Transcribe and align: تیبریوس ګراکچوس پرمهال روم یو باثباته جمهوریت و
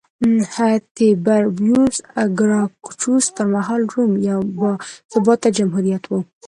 تیبریوس 0.95 1.95
ګراکچوس 2.37 3.25
پرمهال 3.35 3.81
روم 3.93 4.11
یو 4.29 4.41
باثباته 4.59 5.49
جمهوریت 5.57 6.03
و 6.07 6.11